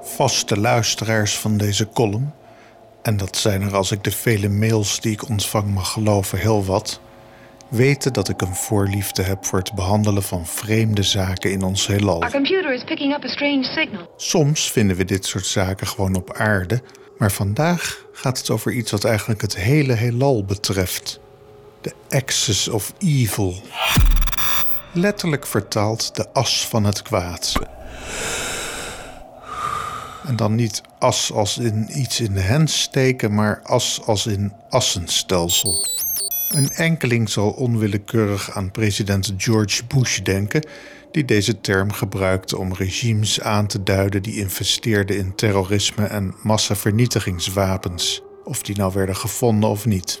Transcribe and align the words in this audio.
Vaste 0.00 0.58
luisteraars 0.58 1.38
van 1.38 1.56
deze 1.56 1.88
column, 1.88 2.32
en 3.02 3.16
dat 3.16 3.36
zijn 3.36 3.62
er 3.62 3.76
als 3.76 3.90
ik 3.90 4.04
de 4.04 4.10
vele 4.10 4.48
mails 4.48 5.00
die 5.00 5.12
ik 5.12 5.28
ontvang 5.28 5.74
mag 5.74 5.92
geloven 5.92 6.38
heel 6.38 6.64
wat, 6.64 7.00
weten 7.68 8.12
dat 8.12 8.28
ik 8.28 8.40
een 8.40 8.54
voorliefde 8.54 9.22
heb 9.22 9.44
voor 9.44 9.58
het 9.58 9.74
behandelen 9.74 10.22
van 10.22 10.46
vreemde 10.46 11.02
zaken 11.02 11.50
in 11.50 11.62
ons 11.62 11.86
heelal. 11.86 12.24
Soms 14.16 14.70
vinden 14.70 14.96
we 14.96 15.04
dit 15.04 15.26
soort 15.26 15.46
zaken 15.46 15.86
gewoon 15.86 16.14
op 16.14 16.32
aarde, 16.32 16.82
maar 17.18 17.32
vandaag 17.32 18.04
gaat 18.12 18.38
het 18.38 18.50
over 18.50 18.72
iets 18.72 18.90
wat 18.90 19.04
eigenlijk 19.04 19.40
het 19.40 19.56
hele 19.56 19.92
heelal 19.92 20.44
betreft. 20.44 21.20
De 21.80 21.92
axis 22.08 22.68
of 22.68 22.92
evil. 22.98 23.54
Letterlijk 24.92 25.46
vertaald 25.46 26.16
de 26.16 26.32
as 26.32 26.66
van 26.66 26.84
het 26.84 27.02
kwaad. 27.02 27.52
En 30.26 30.36
dan 30.36 30.54
niet 30.54 30.82
as 30.98 31.32
als 31.32 31.58
in 31.58 31.98
iets 31.98 32.20
in 32.20 32.34
de 32.34 32.40
hens 32.40 32.80
steken, 32.80 33.34
maar 33.34 33.60
as 33.62 34.00
als 34.04 34.26
in 34.26 34.52
assenstelsel. 34.68 35.74
Een 36.48 36.70
enkeling 36.70 37.28
zal 37.28 37.50
onwillekeurig 37.50 38.50
aan 38.50 38.70
president 38.70 39.34
George 39.36 39.84
Bush 39.84 40.18
denken, 40.18 40.66
die 41.10 41.24
deze 41.24 41.60
term 41.60 41.92
gebruikte 41.92 42.58
om 42.58 42.74
regimes 42.74 43.40
aan 43.40 43.66
te 43.66 43.82
duiden 43.82 44.22
die 44.22 44.40
investeerden 44.40 45.16
in 45.16 45.34
terrorisme 45.34 46.04
en 46.04 46.34
massavernietigingswapens, 46.42 48.22
of 48.44 48.62
die 48.62 48.76
nou 48.76 48.92
werden 48.94 49.16
gevonden 49.16 49.70
of 49.70 49.86
niet. 49.86 50.20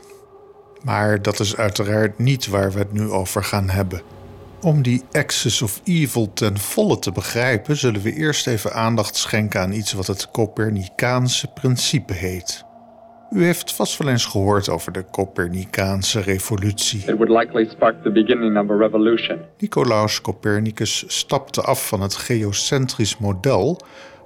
Maar 0.82 1.22
dat 1.22 1.40
is 1.40 1.56
uiteraard 1.56 2.18
niet 2.18 2.46
waar 2.46 2.72
we 2.72 2.78
het 2.78 2.92
nu 2.92 3.10
over 3.10 3.44
gaan 3.44 3.70
hebben. 3.70 4.02
Om 4.62 4.82
die 4.82 5.02
axis 5.12 5.62
of 5.62 5.80
evil 5.84 6.32
ten 6.32 6.58
volle 6.58 6.98
te 6.98 7.12
begrijpen, 7.12 7.76
zullen 7.76 8.00
we 8.00 8.12
eerst 8.12 8.46
even 8.46 8.72
aandacht 8.72 9.16
schenken 9.16 9.60
aan 9.60 9.72
iets 9.72 9.92
wat 9.92 10.06
het 10.06 10.30
Copernicaanse 10.30 11.46
principe 11.46 12.12
heet. 12.12 12.64
U 13.30 13.44
heeft 13.44 13.72
vast 13.72 13.96
wel 13.96 14.08
eens 14.08 14.24
gehoord 14.24 14.68
over 14.68 14.92
de 14.92 15.04
Copernicaanse 15.10 16.20
revolutie. 16.20 16.98
It 16.98 17.16
would 17.16 17.28
likely 17.28 17.68
spark 17.70 18.02
the 18.02 18.10
beginning 18.10 18.58
of 18.58 18.70
a 18.70 18.76
revolution. 18.76 19.38
Nicolaus 19.58 20.20
Copernicus 20.20 21.04
stapte 21.06 21.62
af 21.62 21.88
van 21.88 22.00
het 22.00 22.14
geocentrisch 22.14 23.18
model, 23.18 23.80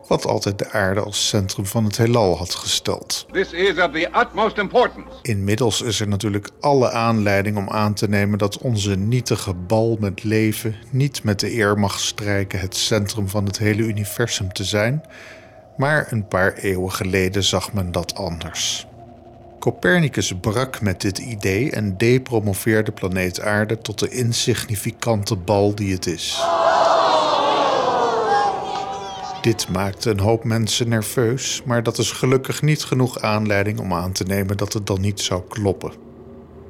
wat 0.08 0.26
altijd 0.26 0.58
de 0.58 0.70
aarde 0.70 1.00
als 1.00 1.28
centrum 1.28 1.66
van 1.66 1.84
het 1.84 1.96
heelal 1.96 2.36
had 2.36 2.54
gesteld. 2.54 3.26
This 3.32 3.52
is 3.52 3.78
of 3.78 3.90
the 3.90 4.10
utmost 4.20 4.58
importance. 4.58 5.08
Inmiddels 5.22 5.80
is 5.80 6.00
er 6.00 6.08
natuurlijk 6.08 6.50
alle 6.60 6.90
aanleiding 6.90 7.56
om 7.56 7.70
aan 7.70 7.94
te 7.94 8.08
nemen 8.08 8.38
dat 8.38 8.58
onze 8.58 8.96
nietige 8.96 9.54
bal 9.54 9.96
met 10.00 10.24
leven 10.24 10.74
niet 10.90 11.22
met 11.22 11.40
de 11.40 11.54
eer 11.54 11.78
mag 11.78 12.00
strijken 12.00 12.60
het 12.60 12.76
centrum 12.76 13.28
van 13.28 13.44
het 13.44 13.58
hele 13.58 13.82
universum 13.82 14.52
te 14.52 14.64
zijn, 14.64 15.02
maar 15.76 16.12
een 16.12 16.28
paar 16.28 16.52
eeuwen 16.52 16.92
geleden 16.92 17.44
zag 17.44 17.72
men 17.72 17.92
dat 17.92 18.14
anders. 18.14 18.86
Copernicus 19.58 20.32
brak 20.40 20.80
met 20.80 21.00
dit 21.00 21.18
idee 21.18 21.70
en 21.70 21.96
depromoveerde 21.96 22.92
planeet 22.92 23.40
Aarde 23.40 23.78
tot 23.78 23.98
de 23.98 24.08
insignificante 24.08 25.36
bal 25.36 25.74
die 25.74 25.92
het 25.92 26.06
is. 26.06 26.40
Dit 29.42 29.68
maakte 29.68 30.10
een 30.10 30.20
hoop 30.20 30.44
mensen 30.44 30.88
nerveus, 30.88 31.62
maar 31.64 31.82
dat 31.82 31.98
is 31.98 32.10
gelukkig 32.12 32.62
niet 32.62 32.84
genoeg 32.84 33.20
aanleiding 33.20 33.80
om 33.80 33.92
aan 33.92 34.12
te 34.12 34.24
nemen 34.24 34.56
dat 34.56 34.72
het 34.72 34.86
dan 34.86 35.00
niet 35.00 35.20
zou 35.20 35.42
kloppen. 35.48 35.92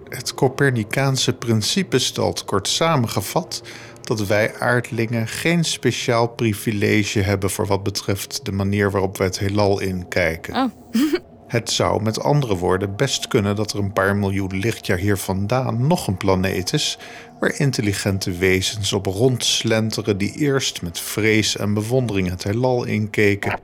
Het 0.09 0.35
Copernicaanse 0.35 1.33
principe 1.33 1.99
stelt 1.99 2.45
kort 2.45 2.69
samengevat 2.69 3.63
dat 4.03 4.27
wij 4.27 4.55
aardlingen 4.59 5.29
geen 5.29 5.65
speciaal 5.65 6.29
privilege 6.29 7.21
hebben 7.21 7.51
voor 7.51 7.67
wat 7.67 7.83
betreft 7.83 8.45
de 8.45 8.53
manier 8.53 8.91
waarop 8.91 9.19
wij 9.19 9.27
het 9.27 9.39
heelal 9.39 9.81
inkijken. 9.81 10.55
Oh. 10.55 10.71
Het 11.53 11.71
zou 11.71 12.03
met 12.03 12.23
andere 12.23 12.57
woorden 12.57 12.97
best 12.97 13.29
kunnen 13.29 13.57
dat 13.57 13.73
er 13.73 13.79
een 13.79 13.93
paar 13.93 14.17
miljoen 14.17 14.59
lichtjaar 14.59 14.99
hier 14.99 15.17
vandaan 15.17 15.87
nog 15.87 16.07
een 16.07 16.17
planeet 16.17 16.73
is 16.73 16.99
waar 17.41 17.59
intelligente 17.59 18.33
wezens 18.33 18.93
op 18.93 19.07
rondslenteren 19.07 20.19
die 20.19 20.37
eerst 20.37 20.83
met 20.83 20.99
vrees 20.99 21.57
en 21.57 21.75
bewondering 21.75 22.29
het 22.29 22.45
heelal 22.45 22.85
inkeken, 22.85 23.59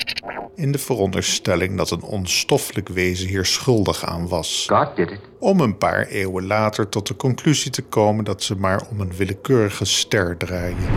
in 0.55 0.73
de 0.73 0.79
veronderstelling 0.79 1.77
dat 1.77 1.91
een 1.91 2.03
onstoffelijk 2.03 2.89
wezen 2.89 3.29
hier 3.29 3.47
schuldig 3.47 4.05
aan 4.05 4.29
was. 4.29 4.65
Om 5.39 5.61
een 5.61 5.79
paar 5.79 6.07
eeuwen 6.07 6.47
later 6.47 6.89
tot 6.89 7.07
de 7.07 7.17
conclusie 7.17 7.71
te 7.71 7.83
komen 7.83 8.25
dat 8.25 8.43
ze 8.43 8.57
maar 8.57 8.83
om 8.91 9.01
een 9.01 9.13
willekeurige 9.17 9.85
ster 9.85 10.37
draaien. 10.37 10.89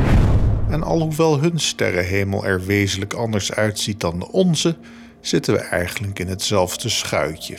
En 0.70 0.84
alhoewel 0.84 1.40
hun 1.40 1.60
sterrenhemel 1.60 2.46
er 2.46 2.66
wezenlijk 2.66 3.14
anders 3.14 3.54
uitziet 3.54 4.00
dan 4.00 4.20
de 4.20 4.32
onze, 4.32 4.76
zitten 5.22 5.54
we 5.54 5.60
eigenlijk 5.60 6.20
in 6.20 6.28
hetzelfde 6.28 6.90
schuitje. 6.90 7.58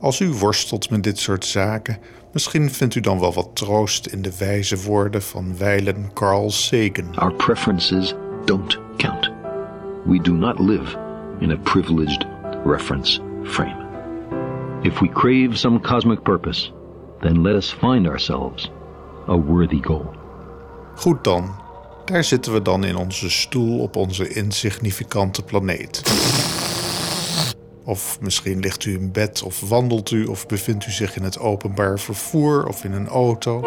Als 0.00 0.20
u 0.20 0.28
worstelt 0.28 0.90
met 0.90 1.02
dit 1.02 1.18
soort 1.18 1.44
zaken, 1.44 1.98
misschien 2.32 2.70
vindt 2.70 2.94
u 2.94 3.00
dan 3.00 3.20
wel 3.20 3.32
wat 3.32 3.50
troost 3.52 4.06
in 4.06 4.22
de 4.22 4.36
wijze 4.38 4.82
woorden 4.82 5.22
van 5.22 5.56
wijlen 5.58 6.10
Carl 6.12 6.50
Sagan. 6.50 7.16
Our 7.16 7.34
preferences 7.34 8.14
don't 8.44 8.78
count. 8.96 9.32
We 10.04 10.20
do 10.22 10.32
not 10.32 10.58
live 10.58 10.96
in 11.40 11.50
a 11.50 11.56
privileged 11.56 12.26
reference 12.64 13.20
frame. 13.42 13.82
If 14.82 15.00
we 15.00 15.08
crave 15.08 15.56
some 15.56 15.80
cosmic 15.80 16.22
purpose, 16.22 16.70
then 17.20 17.42
let 17.42 17.54
us 17.54 17.72
find 17.72 18.06
ourselves 18.06 18.70
a 19.28 19.36
worthy 19.36 19.80
goal. 19.82 20.10
Goed 20.94 21.24
dan, 21.24 21.54
daar 22.04 22.24
zitten 22.24 22.52
we 22.52 22.62
dan 22.62 22.84
in 22.84 22.96
onze 22.96 23.30
stoel 23.30 23.78
op 23.78 23.96
onze 23.96 24.28
insignificante 24.28 25.42
planeet. 25.42 26.02
Of 27.84 28.20
misschien 28.20 28.60
ligt 28.60 28.84
u 28.84 28.94
in 28.94 29.12
bed 29.12 29.42
of 29.42 29.60
wandelt 29.60 30.10
u 30.10 30.24
of 30.24 30.46
bevindt 30.46 30.86
u 30.86 30.90
zich 30.90 31.16
in 31.16 31.22
het 31.22 31.38
openbaar 31.38 31.98
vervoer 31.98 32.66
of 32.66 32.84
in 32.84 32.92
een 32.92 33.08
auto. 33.08 33.64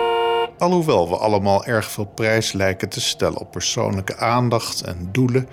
Alhoewel 0.58 1.10
we 1.10 1.18
allemaal 1.18 1.66
erg 1.66 1.92
veel 1.92 2.06
prijs 2.06 2.52
lijken 2.52 2.90
te 2.90 3.02
stellen 3.02 3.40
op 3.40 3.52
persoonlijke 3.52 4.18
aandacht 4.18 4.82
en 4.82 5.10
doelen, 5.12 5.48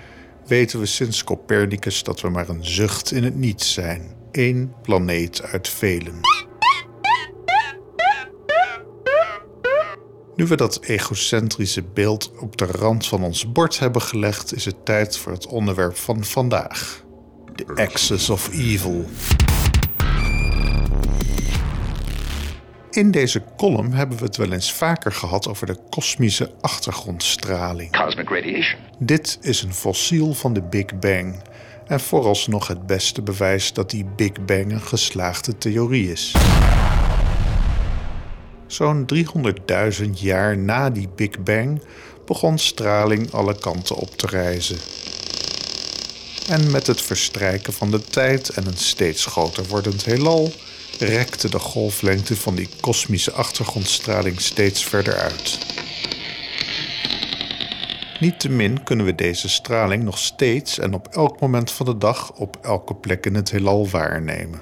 weten 0.45 0.79
we 0.79 0.85
sinds 0.85 1.23
Copernicus 1.23 2.03
dat 2.03 2.21
we 2.21 2.29
maar 2.29 2.49
een 2.49 2.65
zucht 2.65 3.11
in 3.11 3.23
het 3.23 3.35
niets 3.35 3.73
zijn. 3.73 4.11
Eén 4.31 4.73
planeet 4.81 5.41
uit 5.43 5.69
velen. 5.69 6.19
Nu 10.35 10.47
we 10.47 10.55
dat 10.55 10.79
egocentrische 10.81 11.83
beeld 11.83 12.31
op 12.39 12.57
de 12.57 12.65
rand 12.65 13.07
van 13.07 13.23
ons 13.23 13.51
bord 13.51 13.79
hebben 13.79 14.01
gelegd, 14.01 14.55
is 14.55 14.65
het 14.65 14.85
tijd 14.85 15.17
voor 15.17 15.31
het 15.31 15.47
onderwerp 15.47 15.95
van 15.95 16.23
vandaag: 16.23 17.04
de 17.55 17.65
Axis 17.75 18.29
of 18.29 18.49
Evil. 18.53 19.05
In 22.91 23.11
deze 23.11 23.43
column 23.57 23.93
hebben 23.93 24.17
we 24.17 24.23
het 24.23 24.37
wel 24.37 24.51
eens 24.51 24.73
vaker 24.73 25.11
gehad 25.11 25.47
over 25.47 25.67
de 25.67 25.77
kosmische 25.89 26.51
achtergrondstraling. 26.61 27.97
Cosmic 27.97 28.29
radiation. 28.29 28.79
Dit 28.99 29.37
is 29.41 29.61
een 29.61 29.73
fossiel 29.73 30.33
van 30.33 30.53
de 30.53 30.61
Big 30.61 30.99
Bang. 30.99 31.41
En 31.87 31.99
vooralsnog 31.99 32.67
het 32.67 32.87
beste 32.87 33.21
bewijs 33.21 33.73
dat 33.73 33.89
die 33.89 34.05
Big 34.15 34.45
Bang 34.45 34.71
een 34.71 34.81
geslaagde 34.81 35.57
theorie 35.57 36.11
is. 36.11 36.35
Zo'n 38.67 39.05
300.000 40.03 40.09
jaar 40.11 40.57
na 40.57 40.89
die 40.89 41.09
Big 41.15 41.43
Bang 41.43 41.81
begon 42.25 42.57
straling 42.57 43.31
alle 43.31 43.59
kanten 43.59 43.95
op 43.95 44.09
te 44.09 44.27
reizen. 44.27 44.77
En 46.47 46.71
met 46.71 46.87
het 46.87 47.01
verstrijken 47.01 47.73
van 47.73 47.91
de 47.91 48.01
tijd 48.01 48.49
en 48.49 48.67
een 48.67 48.77
steeds 48.77 49.25
groter 49.25 49.65
wordend 49.67 50.05
heelal 50.05 50.51
rekte 50.99 51.49
de 51.49 51.59
golflengte 51.59 52.35
van 52.35 52.55
die 52.55 52.69
kosmische 52.79 53.31
achtergrondstraling 53.31 54.41
steeds 54.41 54.85
verder 54.85 55.15
uit. 55.15 55.57
Niettemin 58.19 58.83
kunnen 58.83 59.05
we 59.05 59.15
deze 59.15 59.49
straling 59.49 60.03
nog 60.03 60.17
steeds 60.17 60.79
en 60.79 60.93
op 60.93 61.07
elk 61.07 61.39
moment 61.39 61.71
van 61.71 61.85
de 61.85 61.97
dag 61.97 62.31
op 62.31 62.57
elke 62.61 62.95
plek 62.95 63.25
in 63.25 63.35
het 63.35 63.51
heelal 63.51 63.89
waarnemen. 63.89 64.59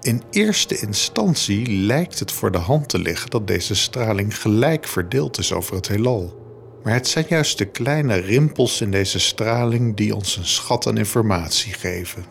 In 0.00 0.22
eerste 0.30 0.78
instantie 0.78 1.70
lijkt 1.70 2.18
het 2.18 2.32
voor 2.32 2.50
de 2.50 2.58
hand 2.58 2.88
te 2.88 2.98
liggen 2.98 3.30
dat 3.30 3.46
deze 3.46 3.74
straling 3.74 4.40
gelijk 4.40 4.86
verdeeld 4.86 5.38
is 5.38 5.52
over 5.52 5.74
het 5.74 5.88
heelal. 5.88 6.47
Maar 6.82 6.92
het 6.92 7.08
zijn 7.08 7.24
juist 7.28 7.58
de 7.58 7.64
kleine 7.64 8.14
rimpels 8.14 8.80
in 8.80 8.90
deze 8.90 9.18
straling 9.18 9.96
die 9.96 10.14
ons 10.14 10.36
een 10.36 10.46
schat 10.46 10.86
aan 10.86 10.98
informatie 10.98 11.72
geven. 11.72 12.24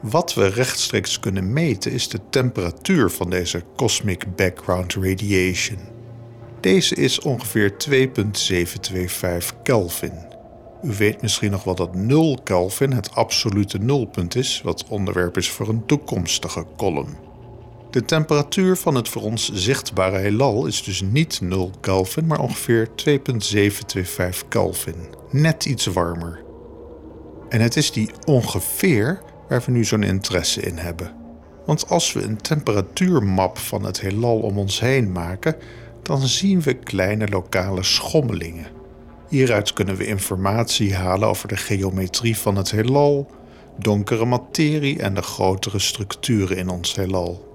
Wat 0.00 0.34
we 0.34 0.46
rechtstreeks 0.46 1.20
kunnen 1.20 1.52
meten 1.52 1.92
is 1.92 2.08
de 2.08 2.20
temperatuur 2.30 3.10
van 3.10 3.30
deze 3.30 3.62
cosmic 3.76 4.36
background 4.36 4.94
radiation. 4.94 5.78
Deze 6.60 6.94
is 6.94 7.20
ongeveer 7.20 7.78
2,725 7.78 9.62
Kelvin. 9.62 10.28
U 10.82 10.92
weet 10.92 11.22
misschien 11.22 11.50
nog 11.50 11.64
wel 11.64 11.74
dat 11.74 11.94
0 11.94 12.38
Kelvin 12.44 12.92
het 12.92 13.14
absolute 13.14 13.78
nulpunt 13.78 14.34
is, 14.34 14.60
wat 14.64 14.84
onderwerp 14.88 15.36
is 15.36 15.50
voor 15.50 15.68
een 15.68 15.86
toekomstige 15.86 16.66
column. 16.76 17.29
De 17.90 18.04
temperatuur 18.04 18.76
van 18.76 18.94
het 18.94 19.08
voor 19.08 19.22
ons 19.22 19.52
zichtbare 19.52 20.18
heelal 20.18 20.66
is 20.66 20.84
dus 20.84 21.00
niet 21.00 21.40
0 21.40 21.70
Kelvin, 21.80 22.26
maar 22.26 22.40
ongeveer 22.40 22.88
2,725 22.94 24.48
Kelvin. 24.48 24.94
Net 25.30 25.64
iets 25.64 25.86
warmer. 25.86 26.42
En 27.48 27.60
het 27.60 27.76
is 27.76 27.92
die 27.92 28.10
ongeveer 28.24 29.22
waar 29.48 29.62
we 29.66 29.72
nu 29.72 29.84
zo'n 29.84 30.02
interesse 30.02 30.60
in 30.60 30.76
hebben. 30.76 31.12
Want 31.66 31.88
als 31.88 32.12
we 32.12 32.22
een 32.22 32.36
temperatuurmap 32.36 33.58
van 33.58 33.84
het 33.84 34.00
heelal 34.00 34.38
om 34.38 34.58
ons 34.58 34.80
heen 34.80 35.12
maken, 35.12 35.56
dan 36.02 36.26
zien 36.26 36.62
we 36.62 36.74
kleine 36.74 37.28
lokale 37.28 37.82
schommelingen. 37.82 38.66
Hieruit 39.28 39.72
kunnen 39.72 39.96
we 39.96 40.06
informatie 40.06 40.94
halen 40.94 41.28
over 41.28 41.48
de 41.48 41.56
geometrie 41.56 42.36
van 42.36 42.56
het 42.56 42.70
heelal, 42.70 43.30
donkere 43.78 44.24
materie 44.24 44.98
en 44.98 45.14
de 45.14 45.22
grotere 45.22 45.78
structuren 45.78 46.56
in 46.56 46.68
ons 46.68 46.94
heelal. 46.94 47.49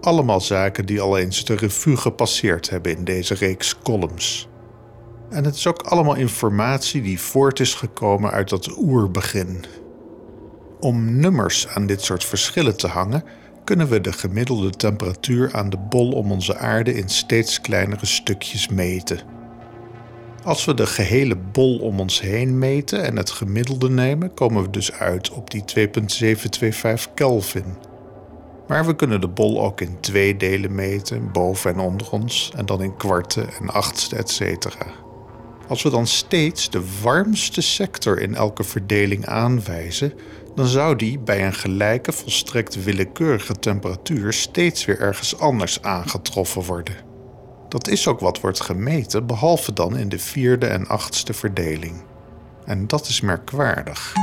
Allemaal 0.00 0.40
zaken 0.40 0.86
die 0.86 1.00
al 1.00 1.18
eens 1.18 1.44
de 1.44 1.56
revue 1.56 1.96
gepasseerd 1.96 2.70
hebben 2.70 2.96
in 2.96 3.04
deze 3.04 3.34
reeks 3.34 3.78
columns. 3.82 4.48
En 5.30 5.44
het 5.44 5.54
is 5.54 5.66
ook 5.66 5.82
allemaal 5.82 6.14
informatie 6.14 7.02
die 7.02 7.20
voort 7.20 7.60
is 7.60 7.74
gekomen 7.74 8.30
uit 8.30 8.48
dat 8.48 8.76
oerbegin. 8.78 9.64
Om 10.80 11.20
nummers 11.20 11.68
aan 11.68 11.86
dit 11.86 12.02
soort 12.02 12.24
verschillen 12.24 12.76
te 12.76 12.86
hangen, 12.86 13.24
kunnen 13.64 13.88
we 13.88 14.00
de 14.00 14.12
gemiddelde 14.12 14.70
temperatuur 14.70 15.54
aan 15.54 15.70
de 15.70 15.78
bol 15.78 16.12
om 16.12 16.32
onze 16.32 16.56
aarde 16.56 16.94
in 16.94 17.08
steeds 17.08 17.60
kleinere 17.60 18.06
stukjes 18.06 18.68
meten. 18.68 19.20
Als 20.44 20.64
we 20.64 20.74
de 20.74 20.86
gehele 20.86 21.36
bol 21.36 21.78
om 21.78 22.00
ons 22.00 22.20
heen 22.20 22.58
meten 22.58 23.04
en 23.04 23.16
het 23.16 23.30
gemiddelde 23.30 23.90
nemen, 23.90 24.34
komen 24.34 24.62
we 24.62 24.70
dus 24.70 24.92
uit 24.92 25.30
op 25.30 25.50
die 25.50 25.64
2,725 25.64 27.14
Kelvin. 27.14 27.64
Maar 28.68 28.86
we 28.86 28.96
kunnen 28.96 29.20
de 29.20 29.28
bol 29.28 29.62
ook 29.62 29.80
in 29.80 30.00
twee 30.00 30.36
delen 30.36 30.74
meten, 30.74 31.32
boven 31.32 31.72
en 31.72 31.80
onder 31.80 32.10
ons, 32.10 32.52
en 32.56 32.66
dan 32.66 32.82
in 32.82 32.96
kwarten 32.96 33.48
en 33.60 33.70
achtste, 33.70 34.16
etc. 34.16 34.66
Als 35.68 35.82
we 35.82 35.90
dan 35.90 36.06
steeds 36.06 36.70
de 36.70 36.82
warmste 37.02 37.60
sector 37.60 38.20
in 38.20 38.34
elke 38.34 38.64
verdeling 38.64 39.26
aanwijzen, 39.26 40.12
dan 40.54 40.66
zou 40.66 40.96
die 40.96 41.18
bij 41.18 41.46
een 41.46 41.54
gelijke 41.54 42.12
volstrekt 42.12 42.84
willekeurige 42.84 43.58
temperatuur 43.58 44.32
steeds 44.32 44.84
weer 44.84 45.00
ergens 45.00 45.38
anders 45.38 45.82
aangetroffen 45.82 46.62
worden. 46.62 46.94
Dat 47.68 47.88
is 47.88 48.08
ook 48.08 48.20
wat 48.20 48.40
wordt 48.40 48.60
gemeten, 48.60 49.26
behalve 49.26 49.72
dan 49.72 49.96
in 49.96 50.08
de 50.08 50.18
vierde 50.18 50.66
en 50.66 50.86
achtste 50.86 51.32
verdeling. 51.32 52.02
En 52.64 52.86
dat 52.86 53.08
is 53.08 53.20
merkwaardig. 53.20 54.14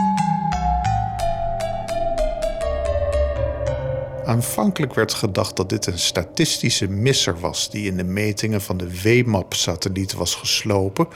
Aanvankelijk 4.25 4.94
werd 4.94 5.14
gedacht 5.14 5.56
dat 5.56 5.70
dit 5.70 5.86
een 5.86 6.00
statistische 6.00 6.88
misser 6.88 7.40
was 7.40 7.70
die 7.70 7.86
in 7.86 7.98
de 7.98 8.04
metingen 8.04 8.62
van 8.62 8.78
de 8.78 9.02
WMAP-satelliet 9.02 10.14
was 10.14 10.36
geslopen, 10.36 11.08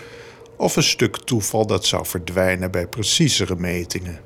of 0.57 0.75
een 0.75 0.83
stuk 0.83 1.17
toeval 1.17 1.65
dat 1.67 1.85
zou 1.85 2.05
verdwijnen 2.05 2.71
bij 2.71 2.87
preciezere 2.87 3.55
metingen. 3.55 4.19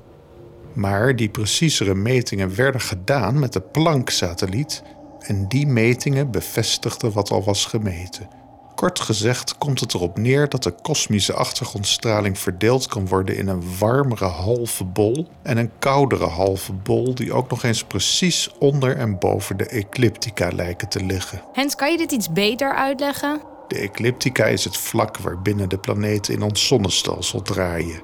Maar 0.74 1.16
die 1.16 1.30
preciezere 1.30 1.96
metingen 1.96 2.56
werden 2.56 2.82
gedaan 2.82 3.40
met 3.40 3.54
de 3.54 3.62
Planck-satelliet 3.62 4.84
en 5.20 5.48
die 5.48 5.68
metingen 5.68 6.32
bevestigden 6.32 7.12
wat 7.12 7.32
al 7.32 7.44
was 7.44 7.66
gemeten. 7.66 8.41
Kort 8.82 9.00
gezegd 9.00 9.58
komt 9.58 9.80
het 9.80 9.94
erop 9.94 10.18
neer 10.18 10.50
dat 10.50 10.64
de 10.64 10.74
kosmische 10.82 11.34
achtergrondstraling 11.34 12.40
verdeeld 12.40 12.88
kan 12.88 13.08
worden 13.08 13.38
in 13.38 13.48
een 13.48 13.78
warmere 13.80 14.26
halve 14.26 14.84
bol 14.84 15.28
en 15.44 15.58
een 15.58 15.72
koudere 15.80 16.26
halve 16.26 16.74
bol 16.74 17.16
die 17.16 17.34
ook 17.34 17.50
nog 17.50 17.64
eens 17.64 17.84
precies 17.84 18.50
onder 18.60 18.98
en 18.98 19.20
boven 19.20 19.58
de 19.58 19.66
ecliptica 19.66 20.50
lijken 20.52 20.90
te 20.90 21.04
liggen. 21.06 21.42
Hens, 21.54 21.76
kan 21.76 21.92
je 21.92 21.98
dit 21.98 22.12
iets 22.12 22.32
beter 22.32 22.74
uitleggen? 22.76 23.42
De 23.68 23.78
ecliptica 23.78 24.46
is 24.46 24.64
het 24.64 24.78
vlak 24.78 25.18
waarbinnen 25.18 25.70
de 25.70 25.78
planeten 25.78 26.34
in 26.34 26.42
ons 26.42 26.68
zonnestelsel 26.68 27.42
draaien 27.42 28.02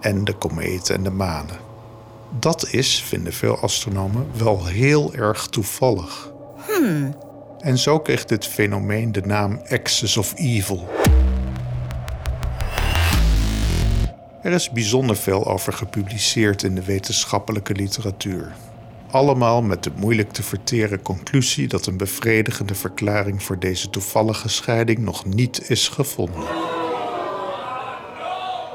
en 0.00 0.24
de 0.24 0.34
kometen 0.34 0.94
en 0.94 1.02
de 1.02 1.10
manen. 1.10 1.58
Dat 2.38 2.68
is, 2.70 3.02
vinden 3.02 3.32
veel 3.32 3.58
astronomen, 3.58 4.26
wel 4.36 4.66
heel 4.66 5.14
erg 5.14 5.46
toevallig. 5.46 6.32
Hmm. 6.66 7.16
En 7.66 7.78
zo 7.78 8.00
kreeg 8.00 8.24
dit 8.24 8.46
fenomeen 8.46 9.12
de 9.12 9.20
naam 9.20 9.60
Axis 9.68 10.16
of 10.16 10.32
Evil. 10.36 10.88
Er 14.42 14.52
is 14.52 14.70
bijzonder 14.70 15.16
veel 15.16 15.46
over 15.46 15.72
gepubliceerd 15.72 16.62
in 16.62 16.74
de 16.74 16.84
wetenschappelijke 16.84 17.74
literatuur. 17.74 18.52
Allemaal 19.10 19.62
met 19.62 19.82
de 19.82 19.90
moeilijk 19.96 20.32
te 20.32 20.42
verteren 20.42 21.02
conclusie 21.02 21.68
dat 21.68 21.86
een 21.86 21.96
bevredigende 21.96 22.74
verklaring 22.74 23.42
voor 23.42 23.58
deze 23.58 23.90
toevallige 23.90 24.48
scheiding 24.48 24.98
nog 24.98 25.24
niet 25.24 25.70
is 25.70 25.88
gevonden. 25.88 26.44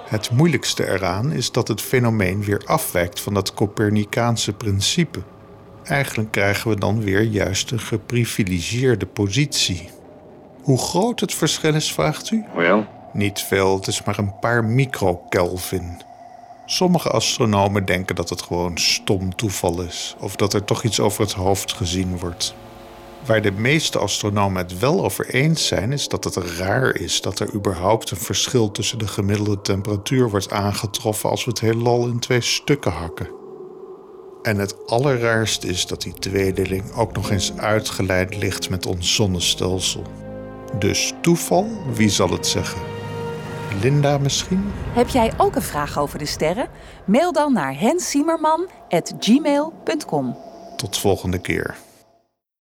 Het 0.05 0.31
moeilijkste 0.31 0.87
eraan 0.87 1.31
is 1.31 1.51
dat 1.51 1.67
het 1.67 1.81
fenomeen 1.81 2.43
weer 2.43 2.61
afwijkt 2.65 3.19
van 3.19 3.33
dat 3.33 3.53
Copernicaanse 3.53 4.53
principe. 4.53 5.19
Eigenlijk 5.83 6.31
krijgen 6.31 6.69
we 6.69 6.75
dan 6.75 7.01
weer 7.01 7.21
juist 7.21 7.71
een 7.71 7.79
geprivilegieerde 7.79 9.05
positie. 9.05 9.89
Hoe 10.61 10.77
groot 10.77 11.19
het 11.19 11.33
verschil 11.33 11.75
is, 11.75 11.93
vraagt 11.93 12.31
u? 12.31 12.45
Niet 13.13 13.39
veel, 13.39 13.75
het 13.75 13.87
is 13.87 14.03
maar 14.03 14.17
een 14.17 14.39
paar 14.39 14.65
microkelvin. 14.65 16.01
Sommige 16.65 17.09
astronomen 17.09 17.85
denken 17.85 18.15
dat 18.15 18.29
het 18.29 18.41
gewoon 18.41 18.77
stom 18.77 19.35
toeval 19.35 19.81
is, 19.81 20.15
of 20.19 20.35
dat 20.35 20.53
er 20.53 20.63
toch 20.63 20.83
iets 20.83 20.99
over 20.99 21.21
het 21.21 21.33
hoofd 21.33 21.73
gezien 21.73 22.17
wordt. 22.17 22.55
Waar 23.25 23.41
de 23.41 23.51
meeste 23.51 23.99
astronomen 23.99 24.61
het 24.61 24.79
wel 24.79 25.03
over 25.03 25.29
eens 25.29 25.67
zijn, 25.67 25.91
is 25.91 26.07
dat 26.07 26.23
het 26.23 26.35
raar 26.35 26.95
is 26.95 27.21
dat 27.21 27.39
er 27.39 27.53
überhaupt 27.53 28.11
een 28.11 28.17
verschil 28.17 28.71
tussen 28.71 28.99
de 28.99 29.07
gemiddelde 29.07 29.61
temperatuur 29.61 30.29
wordt 30.29 30.51
aangetroffen 30.51 31.29
als 31.29 31.45
we 31.45 31.49
het 31.49 31.59
heelal 31.59 32.07
in 32.07 32.19
twee 32.19 32.41
stukken 32.41 32.91
hakken. 32.91 33.40
En 34.41 34.57
het 34.57 34.87
allerraarste 34.87 35.67
is 35.67 35.85
dat 35.85 36.01
die 36.01 36.13
tweedeling 36.13 36.95
ook 36.95 37.13
nog 37.13 37.31
eens 37.31 37.57
uitgeleid 37.57 38.37
ligt 38.37 38.69
met 38.69 38.85
ons 38.85 39.15
zonnestelsel. 39.15 40.03
Dus 40.79 41.13
toeval, 41.21 41.67
wie 41.93 42.09
zal 42.09 42.29
het 42.29 42.47
zeggen? 42.47 42.81
Linda 43.81 44.17
misschien? 44.17 44.71
Heb 44.93 45.07
jij 45.07 45.31
ook 45.37 45.55
een 45.55 45.61
vraag 45.61 45.99
over 45.99 46.19
de 46.19 46.25
sterren? 46.25 46.67
Mail 47.05 47.31
dan 47.31 47.53
naar 47.53 47.79
hensiemerman.gmail.com. 47.79 50.37
Tot 50.75 50.97
volgende 50.97 51.39
keer. 51.39 51.75